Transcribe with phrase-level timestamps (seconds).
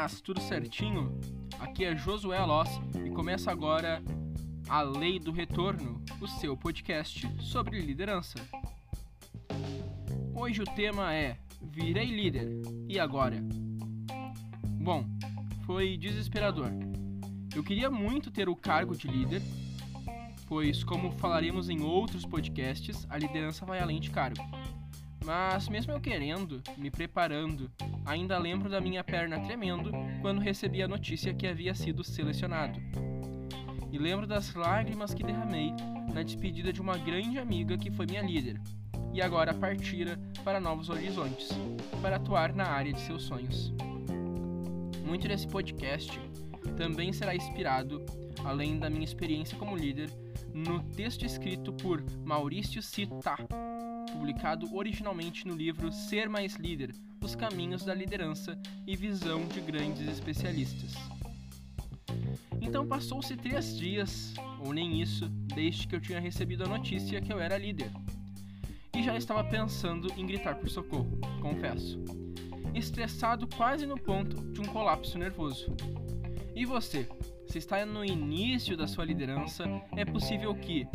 [0.00, 1.20] Buenas, tudo certinho?
[1.58, 2.70] Aqui é Josué Loss
[3.04, 4.02] e começa agora
[4.66, 8.38] A Lei do Retorno, o seu podcast sobre liderança.
[10.34, 12.48] Hoje o tema é Virei líder,
[12.88, 13.44] e agora?
[14.82, 15.04] Bom,
[15.66, 16.70] foi desesperador.
[17.54, 19.42] Eu queria muito ter o cargo de líder,
[20.46, 24.42] pois, como falaremos em outros podcasts, a liderança vai além de cargo.
[25.24, 27.70] Mas, mesmo eu querendo, me preparando,
[28.04, 32.80] ainda lembro da minha perna tremendo quando recebi a notícia que havia sido selecionado.
[33.92, 35.72] E lembro das lágrimas que derramei
[36.12, 38.60] na despedida de uma grande amiga que foi minha líder,
[39.12, 41.48] e agora partira para novos horizontes,
[42.00, 43.72] para atuar na área de seus sonhos.
[45.04, 46.18] Muito desse podcast
[46.76, 48.04] também será inspirado,
[48.44, 50.10] além da minha experiência como líder,
[50.54, 53.36] no texto escrito por Maurício Cita,
[54.10, 60.08] publicado originalmente no livro Ser Mais Líder: Os Caminhos da Liderança e Visão de Grandes
[60.08, 60.94] Especialistas.
[62.60, 67.32] Então passou-se três dias, ou nem isso, desde que eu tinha recebido a notícia que
[67.32, 67.90] eu era líder.
[68.94, 71.98] E já estava pensando em gritar por socorro, confesso.
[72.74, 75.74] Estressado quase no ponto de um colapso nervoso.
[76.54, 77.08] E você?
[77.48, 79.64] Se está no início da sua liderança,
[79.96, 80.86] é possível que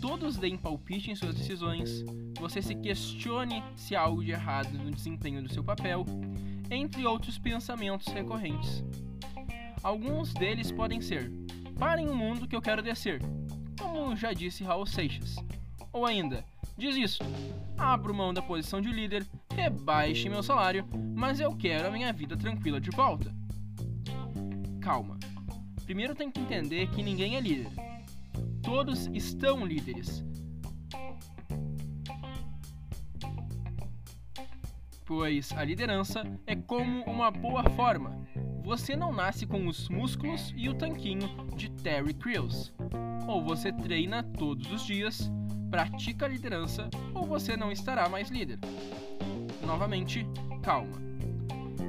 [0.00, 2.04] todos deem palpite em suas decisões,
[2.38, 6.04] você se questione se há algo de errado no desempenho do seu papel,
[6.70, 8.84] entre outros pensamentos recorrentes.
[9.82, 11.30] Alguns deles podem ser:
[11.78, 13.20] parem o mundo que eu quero descer,
[13.78, 15.36] como já disse Raul Seixas.
[15.92, 16.44] Ou ainda,
[16.76, 17.24] desisto,
[17.78, 22.36] abro mão da posição de líder, rebaixe meu salário, mas eu quero a minha vida
[22.36, 23.34] tranquila de volta.
[24.80, 25.18] Calma.
[25.84, 27.85] Primeiro tem que entender que ninguém é líder.
[28.66, 30.22] Todos estão líderes.
[35.06, 38.14] Pois a liderança é como uma boa forma.
[38.62, 42.74] Você não nasce com os músculos e o tanquinho de Terry Crews.
[43.26, 45.30] Ou você treina todos os dias,
[45.70, 48.58] pratica a liderança, ou você não estará mais líder.
[49.64, 50.26] Novamente,
[50.62, 51.06] calma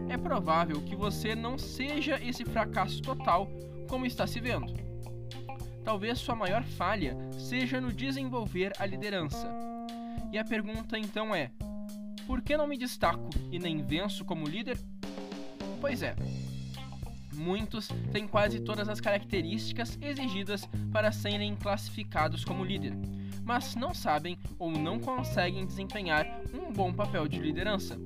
[0.09, 3.49] é provável que você não seja esse fracasso total
[3.89, 4.86] como está se vendo.
[5.87, 9.49] Talvez sua maior falha seja no desenvolver a liderança.
[10.33, 11.49] E a pergunta então é:
[12.25, 14.77] por que não me destaco e nem venço como líder?
[15.79, 16.13] Pois é,
[17.33, 22.91] muitos têm quase todas as características exigidas para serem classificados como líder,
[23.45, 27.97] mas não sabem ou não conseguem desempenhar um bom papel de liderança.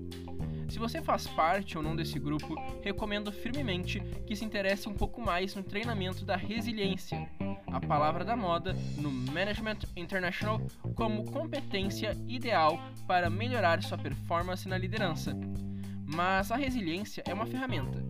[0.72, 5.20] Se você faz parte ou não desse grupo, recomendo firmemente que se interesse um pouco
[5.20, 7.30] mais no treinamento da resiliência,
[7.68, 10.62] a palavra da moda no Management International
[10.96, 15.38] como competência ideal para melhorar sua performance na liderança.
[16.06, 18.02] Mas a resiliência é uma ferramenta,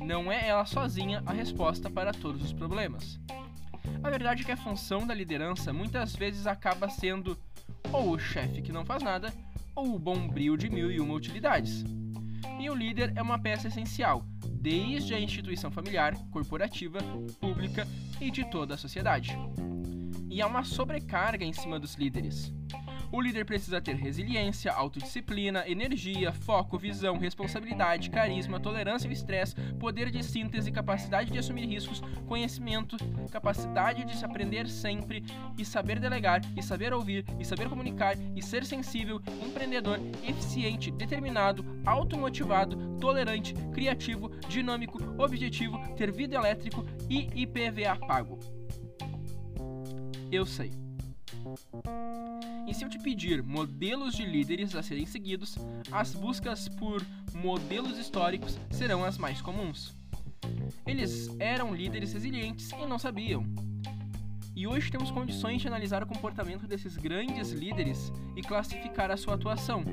[0.00, 3.20] não é ela sozinha a resposta para todos os problemas.
[4.02, 7.36] A verdade é que a função da liderança muitas vezes acaba sendo
[7.92, 9.34] ou o chefe que não faz nada,
[9.74, 11.84] ou o bom brilho de mil e uma utilidades.
[12.58, 16.98] E o líder é uma peça essencial, desde a instituição familiar, corporativa,
[17.40, 17.86] pública
[18.20, 19.36] e de toda a sociedade.
[20.28, 22.52] E há uma sobrecarga em cima dos líderes.
[23.12, 30.10] O líder precisa ter resiliência, autodisciplina, energia, foco, visão, responsabilidade, carisma, tolerância ao estresse, poder
[30.10, 32.96] de síntese, capacidade de assumir riscos, conhecimento,
[33.30, 35.24] capacidade de se aprender sempre
[35.56, 41.64] e saber delegar e saber ouvir e saber comunicar e ser sensível, empreendedor, eficiente, determinado,
[41.84, 48.38] automotivado, tolerante, criativo, dinâmico, objetivo, ter vida elétrico e IPVA pago.
[50.30, 50.85] Eu sei.
[52.66, 55.56] E se eu te pedir modelos de líderes a serem seguidos,
[55.90, 57.04] as buscas por
[57.34, 59.94] modelos históricos serão as mais comuns.
[60.86, 63.44] Eles eram líderes resilientes e não sabiam.
[64.54, 69.34] E hoje temos condições de analisar o comportamento desses grandes líderes e classificar a sua
[69.34, 69.84] atuação.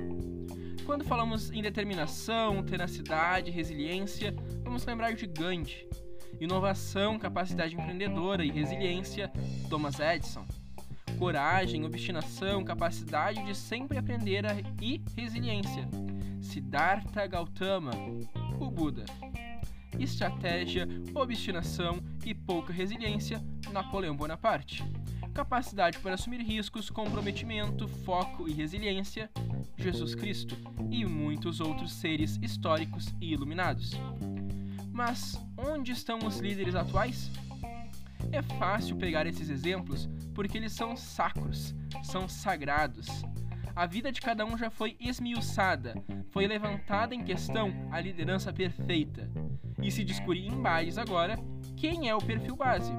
[0.85, 5.87] Quando falamos em determinação, tenacidade, resiliência, vamos lembrar de Gandhi.
[6.39, 9.31] Inovação, capacidade empreendedora e resiliência,
[9.69, 10.45] Thomas Edison
[11.13, 14.43] coragem, obstinação, capacidade de sempre aprender
[14.81, 15.87] e resiliência.
[16.41, 17.91] Siddhartha Gautama,
[18.59, 19.05] o Buda.
[19.99, 24.83] Estratégia, obstinação e pouca resiliência, Napoleão Bonaparte.
[25.33, 29.29] Capacidade para assumir riscos, comprometimento, foco e resiliência,
[29.77, 30.55] Jesus Cristo
[30.91, 33.91] e muitos outros seres históricos e iluminados.
[34.91, 37.31] Mas onde estão os líderes atuais?
[38.33, 43.07] É fácil pegar esses exemplos porque eles são sacros, são sagrados.
[43.75, 45.93] A vida de cada um já foi esmiuçada,
[46.31, 49.29] foi levantada em questão a liderança perfeita.
[49.79, 51.37] e se descobrir em bares agora
[51.77, 52.91] quem é o perfil base.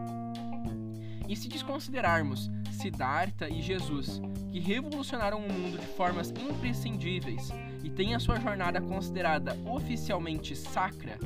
[1.28, 4.20] E se desconsiderarmos Siddhartha e Jesus,
[4.52, 7.50] que revolucionaram o mundo de formas imprescindíveis
[7.82, 11.18] e têm a sua jornada considerada oficialmente sacra,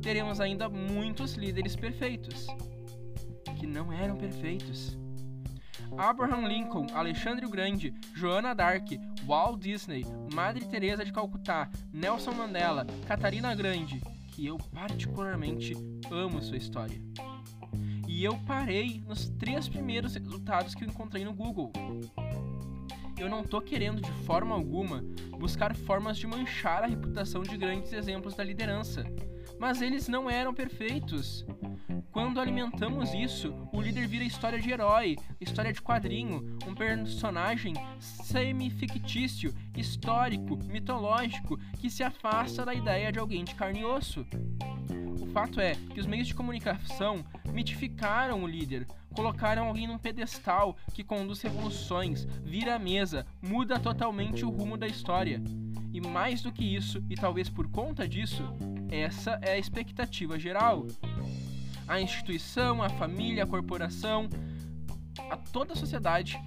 [0.00, 2.46] teremos ainda muitos líderes perfeitos
[3.58, 4.96] que não eram perfeitos.
[5.96, 8.88] Abraham Lincoln, Alexandre o Grande, Joana Dark,
[9.26, 14.00] Walt Disney, Madre Teresa de Calcutá, Nelson Mandela, Catarina Grande,
[14.30, 15.74] que eu particularmente
[16.10, 17.00] amo sua história.
[18.06, 21.72] E eu parei nos três primeiros resultados que eu encontrei no Google.
[23.18, 25.04] Eu não tô querendo de forma alguma
[25.38, 29.04] buscar formas de manchar a reputação de grandes exemplos da liderança,
[29.58, 31.44] mas eles não eram perfeitos.
[32.12, 39.54] Quando alimentamos isso, o líder vira história de herói, história de quadrinho, um personagem semi-fictício,
[39.76, 44.26] histórico, mitológico, que se afasta da ideia de alguém de carne e osso.
[45.20, 50.76] O fato é que os meios de comunicação mitificaram o líder, colocaram alguém num pedestal
[50.94, 55.42] que conduz revoluções, vira a mesa, muda totalmente o rumo da história.
[55.92, 58.42] E mais do que isso, e talvez por conta disso,
[58.90, 60.86] essa é a expectativa geral
[61.88, 64.28] a instituição, a família, a corporação,
[65.30, 66.38] a toda a sociedade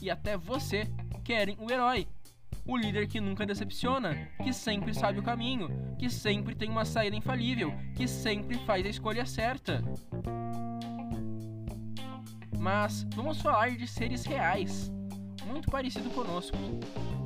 [0.00, 0.88] e até você
[1.22, 2.08] querem o herói.
[2.64, 7.14] O líder que nunca decepciona, que sempre sabe o caminho, que sempre tem uma saída
[7.14, 9.84] infalível, que sempre faz a escolha certa.
[12.58, 14.90] Mas vamos falar de seres reais,
[15.46, 16.56] muito parecido conosco.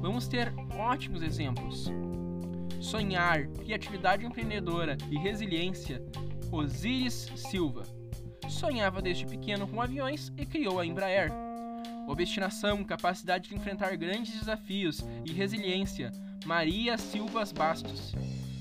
[0.02, 1.90] Vamos ter ótimos exemplos.
[2.80, 6.02] Sonhar, criatividade empreendedora e resiliência
[6.50, 7.84] Osiris Silva.
[8.48, 11.30] Sonhava desde pequeno com aviões e criou a Embraer.
[12.08, 16.10] Obstinação, capacidade de enfrentar grandes desafios e resiliência,
[16.44, 18.14] Maria Silvas Bastos,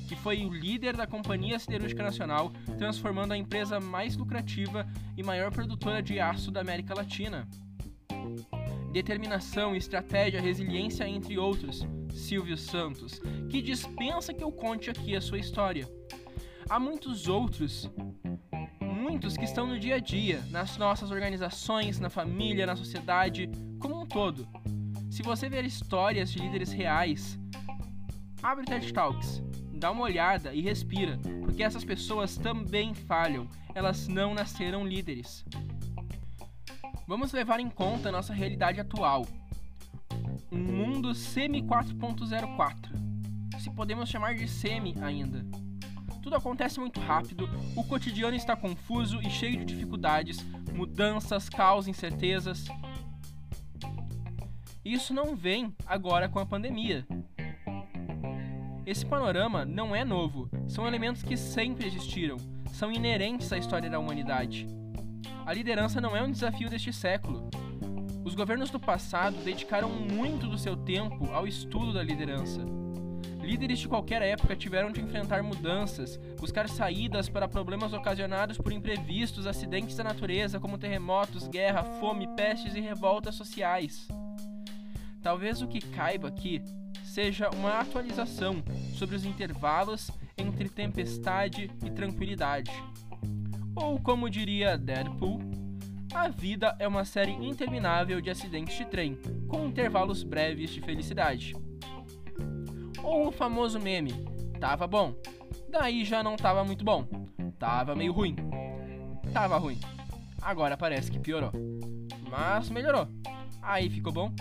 [0.07, 4.85] que foi o líder da Companhia Siderúrgica Nacional, transformando a empresa mais lucrativa
[5.17, 7.47] e maior produtora de aço da América Latina.
[8.91, 15.39] Determinação, estratégia, resiliência, entre outros, Silvio Santos, que dispensa que eu conte aqui a sua
[15.39, 15.87] história
[16.69, 17.89] há muitos outros,
[18.79, 23.99] muitos que estão no dia a dia, nas nossas organizações, na família, na sociedade, como
[23.99, 24.47] um todo.
[25.09, 27.39] Se você ver histórias de líderes reais,
[28.43, 29.41] abre TED Talks,
[29.73, 35.43] dá uma olhada e respira, porque essas pessoas também falham, elas não nasceram líderes.
[37.07, 39.25] Vamos levar em conta a nossa realidade atual.
[40.51, 45.45] Um mundo semi 4.04, se podemos chamar de semi ainda
[46.29, 52.65] tudo acontece muito rápido, o cotidiano está confuso e cheio de dificuldades, mudanças, caos, incertezas.
[54.85, 57.03] Isso não vem agora com a pandemia.
[58.85, 62.37] Esse panorama não é novo, são elementos que sempre existiram,
[62.73, 64.67] são inerentes à história da humanidade.
[65.45, 67.49] A liderança não é um desafio deste século.
[68.29, 72.63] Os governos do passado dedicaram muito do seu tempo ao estudo da liderança.
[73.41, 79.47] Líderes de qualquer época tiveram de enfrentar mudanças, buscar saídas para problemas ocasionados por imprevistos
[79.47, 84.07] acidentes da natureza, como terremotos, guerra, fome, pestes e revoltas sociais.
[85.23, 86.61] Talvez o que caiba aqui
[87.03, 92.71] seja uma atualização sobre os intervalos entre tempestade e tranquilidade.
[93.75, 95.48] Ou, como diria Deadpool,
[96.13, 101.55] a vida é uma série interminável de acidentes de trem, com intervalos breves de felicidade.
[103.03, 104.13] Ou o famoso meme:
[104.59, 105.13] tava bom,
[105.69, 107.05] daí já não tava muito bom,
[107.57, 108.35] tava meio ruim,
[109.31, 109.79] tava ruim,
[110.41, 111.51] agora parece que piorou,
[112.29, 113.07] mas melhorou,
[113.61, 114.33] aí ficou bom,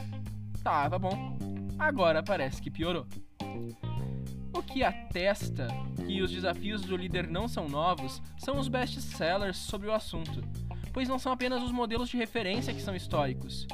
[0.62, 1.36] tava bom,
[1.78, 3.06] agora parece que piorou.
[4.56, 5.68] O que atesta
[6.06, 10.42] que os desafios do líder não são novos são os best-sellers sobre o assunto,
[10.92, 13.66] pois não são apenas os modelos de referência que são históricos.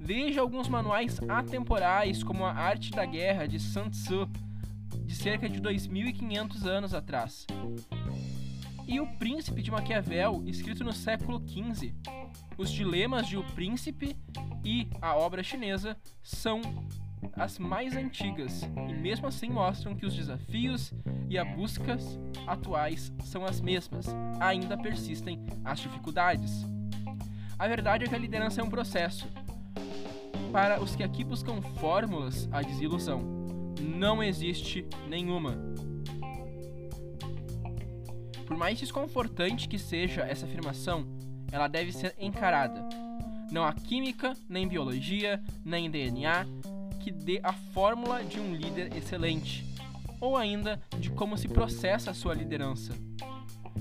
[0.00, 4.28] Veja alguns manuais atemporais, como a Arte da Guerra de Sun Tzu,
[5.04, 7.46] de cerca de 2500 anos atrás.
[8.86, 11.94] E O Príncipe de Maquiavel, escrito no século XV.
[12.56, 14.16] Os dilemas de O Príncipe
[14.64, 16.60] e a obra chinesa são
[17.34, 20.92] as mais antigas e mesmo assim mostram que os desafios
[21.28, 24.06] e as buscas atuais são as mesmas,
[24.40, 26.66] ainda persistem as dificuldades.
[27.58, 29.28] A verdade é que a liderança é um processo,
[30.52, 33.22] para os que aqui buscam fórmulas, a desilusão.
[33.80, 35.56] Não existe nenhuma.
[38.46, 41.06] Por mais desconfortante que seja essa afirmação,
[41.52, 42.88] ela deve ser encarada.
[43.52, 46.46] Não há química, nem biologia, nem DNA
[46.98, 49.64] que dê a fórmula de um líder excelente,
[50.20, 52.92] ou ainda de como se processa a sua liderança.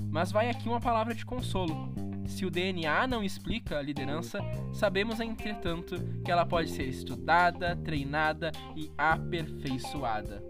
[0.10, 1.94] Mas vai aqui uma palavra de consolo.
[2.28, 4.40] Se o DNA não explica a liderança,
[4.74, 10.44] sabemos, entretanto, que ela pode ser estudada, treinada e aperfeiçoada.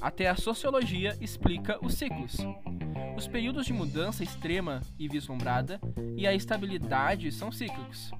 [0.00, 2.36] Até a sociologia explica os ciclos.
[3.16, 5.80] Os períodos de mudança extrema e vislumbrada
[6.16, 8.12] e a estabilidade são cíclicos.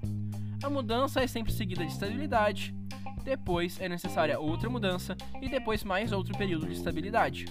[0.63, 2.75] A mudança é sempre seguida de estabilidade,
[3.23, 7.45] depois é necessária outra mudança e depois mais outro período de estabilidade.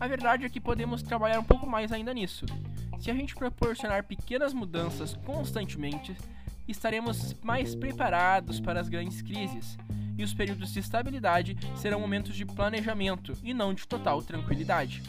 [0.00, 2.46] A verdade é que podemos trabalhar um pouco mais ainda nisso.
[2.98, 6.16] Se a gente proporcionar pequenas mudanças constantemente,
[6.66, 9.76] estaremos mais preparados para as grandes crises,
[10.16, 15.02] e os períodos de estabilidade serão momentos de planejamento e não de total tranquilidade.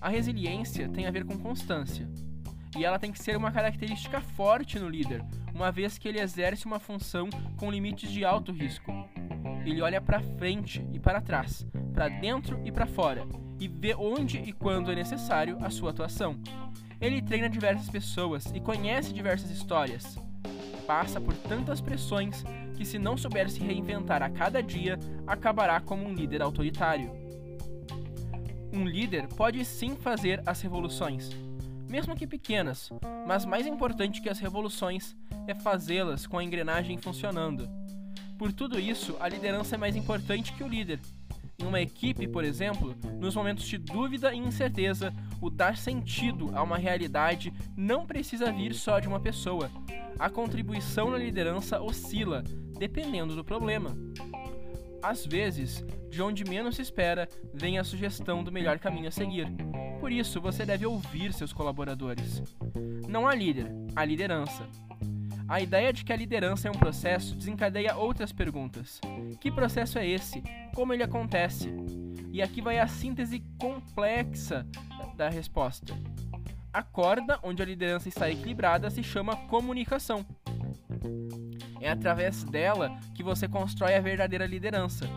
[0.00, 2.08] A resiliência tem a ver com constância,
[2.76, 6.66] e ela tem que ser uma característica forte no líder, uma vez que ele exerce
[6.66, 8.92] uma função com limites de alto risco.
[9.64, 13.26] Ele olha para frente e para trás, para dentro e para fora,
[13.60, 16.36] e vê onde e quando é necessário a sua atuação.
[17.00, 20.18] Ele treina diversas pessoas e conhece diversas histórias.
[20.86, 22.44] Passa por tantas pressões
[22.76, 27.10] que, se não souber se reinventar a cada dia, acabará como um líder autoritário.
[28.72, 31.30] Um líder pode sim fazer as revoluções,
[31.92, 32.90] mesmo que pequenas,
[33.26, 35.14] mas mais importante que as revoluções
[35.46, 37.68] é fazê-las com a engrenagem funcionando.
[38.38, 40.98] Por tudo isso, a liderança é mais importante que o líder.
[41.58, 46.62] Em uma equipe, por exemplo, nos momentos de dúvida e incerteza, o dar sentido a
[46.62, 49.70] uma realidade não precisa vir só de uma pessoa.
[50.18, 52.42] A contribuição na liderança oscila,
[52.78, 53.94] dependendo do problema.
[55.02, 59.46] Às vezes, de onde menos se espera, vem a sugestão do melhor caminho a seguir.
[60.02, 62.42] Por isso, você deve ouvir seus colaboradores.
[63.08, 64.68] Não há líder, há liderança.
[65.46, 69.00] A ideia de que a liderança é um processo desencadeia outras perguntas.
[69.40, 70.42] Que processo é esse?
[70.74, 71.72] Como ele acontece?
[72.32, 74.66] E aqui vai a síntese complexa
[75.16, 75.94] da resposta.
[76.72, 80.26] A corda onde a liderança está equilibrada se chama comunicação.
[81.80, 85.08] É através dela que você constrói a verdadeira liderança.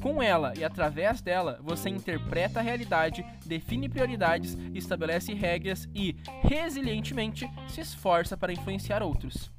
[0.00, 7.50] Com ela e através dela, você interpreta a realidade, define prioridades, estabelece regras e, resilientemente,
[7.68, 9.52] se esforça para influenciar outros.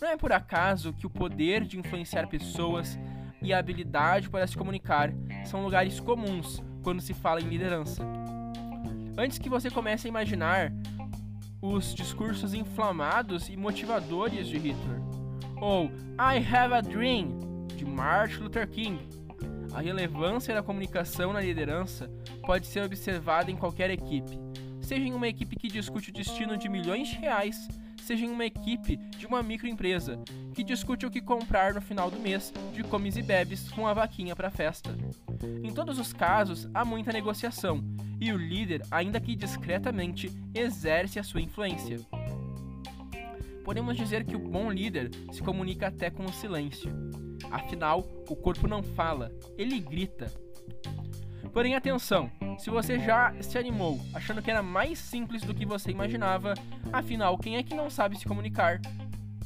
[0.00, 2.98] Não é por acaso que o poder de influenciar pessoas
[3.40, 5.12] e a habilidade para se comunicar
[5.44, 8.04] são lugares comuns quando se fala em liderança.
[9.16, 10.72] Antes que você comece a imaginar
[11.60, 15.00] os discursos inflamados e motivadores de Hitler,
[15.60, 15.86] ou
[16.18, 17.38] I Have a Dream,
[17.76, 18.98] de Martin Luther King.
[19.74, 22.10] A relevância da comunicação na liderança
[22.46, 24.38] pode ser observada em qualquer equipe,
[24.80, 27.68] seja em uma equipe que discute o destino de milhões de reais,
[28.02, 30.22] seja em uma equipe de uma microempresa
[30.54, 33.94] que discute o que comprar no final do mês de comes e bebes com a
[33.94, 34.94] vaquinha para festa.
[35.62, 37.82] Em todos os casos, há muita negociação
[38.20, 41.98] e o líder, ainda que discretamente, exerce a sua influência
[43.62, 46.90] podemos dizer que o bom líder se comunica até com o silêncio.
[47.52, 50.32] Afinal, o corpo não fala, ele grita.
[51.52, 52.30] Porém, atenção!
[52.58, 56.54] Se você já se animou achando que era mais simples do que você imaginava,
[56.90, 58.80] afinal, quem é que não sabe se comunicar?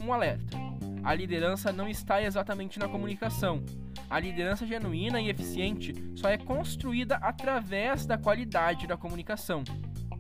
[0.01, 0.57] Um alerta:
[1.03, 3.65] a liderança não está exatamente na comunicação.
[4.09, 9.65] A liderança genuína e eficiente só é construída através da qualidade da comunicação.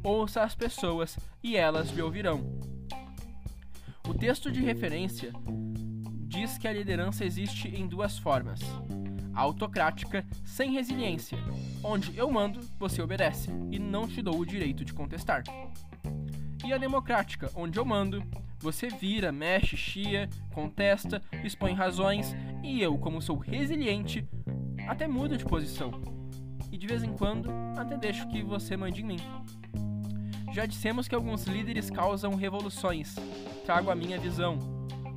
[0.02, 2.58] Ouça as pessoas e elas lhe ouvirão.
[4.08, 5.32] O texto de referência
[6.26, 8.60] diz que a liderança existe em duas formas:
[9.32, 11.38] a autocrática sem resiliência,
[11.82, 15.42] onde eu mando, você obedece e não te dou o direito de contestar.
[16.64, 18.22] E a democrática, onde eu mando,
[18.58, 24.26] você vira, mexe, chia, contesta, expõe razões e eu, como sou resiliente,
[24.88, 25.92] até mudo de posição.
[26.72, 29.20] E de vez em quando, até deixo que você mande em mim.
[30.52, 33.14] Já dissemos que alguns líderes causam revoluções.
[33.64, 34.75] Trago a minha visão.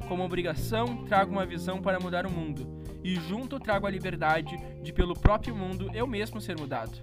[0.10, 2.84] Como obrigação, trago uma visão para mudar o mundo.
[3.04, 7.00] E junto trago a liberdade de, pelo próprio mundo, eu mesmo ser mudado.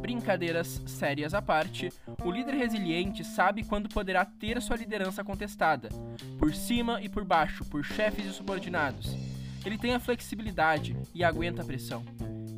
[0.00, 1.88] Brincadeiras sérias à parte,
[2.24, 5.90] o líder resiliente sabe quando poderá ter sua liderança contestada,
[6.38, 9.16] por cima e por baixo, por chefes e subordinados.
[9.64, 12.02] Ele tem a flexibilidade e aguenta a pressão.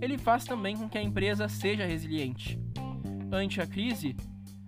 [0.00, 2.58] Ele faz também com que a empresa seja resiliente.
[3.30, 4.16] Ante a crise,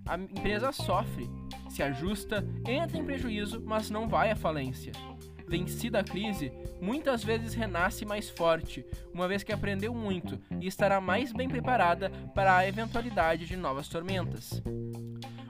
[0.06, 1.30] a empresa sofre,
[1.68, 4.92] se ajusta, entra em prejuízo, mas não vai à falência.
[5.46, 11.00] Vencida a crise, muitas vezes renasce mais forte, uma vez que aprendeu muito e estará
[11.00, 14.62] mais bem preparada para a eventualidade de novas tormentas.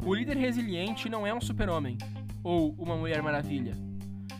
[0.05, 1.97] O líder resiliente não é um super-homem
[2.43, 3.77] ou uma mulher maravilha,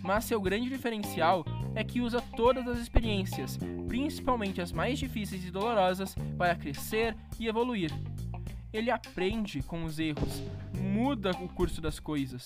[0.03, 1.45] mas seu grande diferencial
[1.75, 7.47] é que usa todas as experiências, principalmente as mais difíceis e dolorosas, para crescer e
[7.47, 7.91] evoluir
[8.75, 10.43] ele aprende com os erros,
[10.77, 12.45] muda o curso das coisas.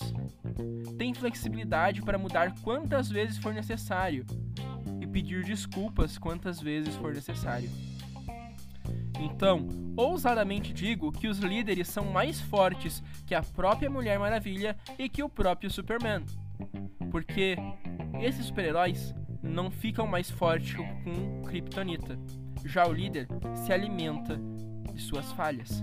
[0.99, 4.27] Tem flexibilidade para mudar quantas vezes for necessário
[5.01, 7.71] e pedir desculpas quantas vezes for necessário.
[9.19, 9.67] Então,
[9.97, 15.23] ousadamente digo que os líderes são mais fortes que a própria Mulher Maravilha e que
[15.23, 16.25] o próprio Superman.
[17.11, 17.57] Porque
[18.21, 22.19] esses super-heróis não ficam mais fortes com Kryptonita.
[22.67, 23.27] Já o líder
[23.65, 24.39] se alimenta
[24.93, 25.83] de suas falhas.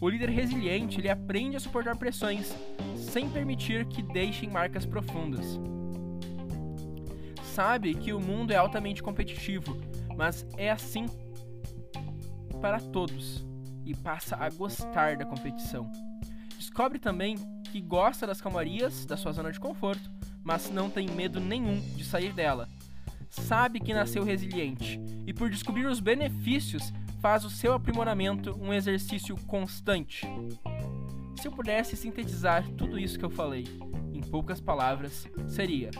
[0.00, 2.54] O líder resiliente ele aprende a suportar pressões
[2.96, 5.58] sem permitir que deixem marcas profundas.
[7.42, 9.76] Sabe que o mundo é altamente competitivo,
[10.14, 11.06] mas é assim
[12.60, 13.44] para todos
[13.84, 15.90] e passa a gostar da competição.
[16.58, 17.36] Descobre também
[17.70, 20.10] que gosta das calmarias da sua zona de conforto,
[20.42, 22.68] mas não tem medo nenhum de sair dela.
[23.30, 29.36] Sabe que nasceu resiliente e, por descobrir os benefícios, faz o seu aprimoramento um exercício
[29.46, 30.26] constante.
[31.40, 33.64] Se eu pudesse sintetizar tudo isso que eu falei
[34.12, 35.90] em poucas palavras, seria: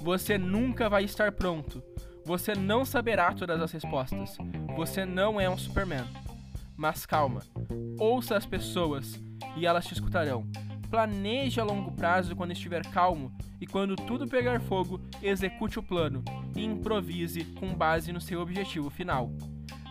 [0.00, 1.82] Você nunca vai estar pronto.
[2.24, 4.38] Você não saberá todas as respostas.
[4.76, 6.04] Você não é um Superman.
[6.76, 7.42] Mas calma,
[7.98, 9.20] ouça as pessoas
[9.56, 10.46] e elas te escutarão.
[10.90, 16.22] Planeje a longo prazo quando estiver calmo e quando tudo pegar fogo, execute o plano
[16.56, 19.30] e improvise com base no seu objetivo final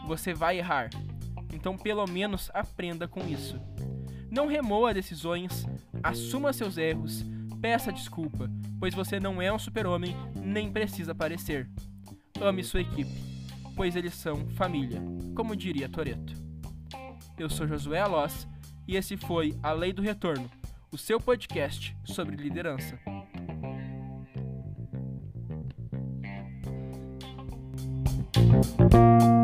[0.05, 0.89] você vai errar.
[1.53, 3.59] Então, pelo menos, aprenda com isso.
[4.29, 5.65] Não remoa decisões,
[6.01, 7.23] assuma seus erros,
[7.61, 11.69] peça desculpa, pois você não é um super-homem nem precisa parecer.
[12.41, 13.13] Ame sua equipe,
[13.75, 15.01] pois eles são família,
[15.35, 16.33] como diria Toreto.
[17.37, 18.47] Eu sou Josué Alós
[18.87, 20.49] e esse foi A Lei do Retorno,
[20.91, 22.99] o seu podcast sobre liderança.
[28.53, 29.42] Música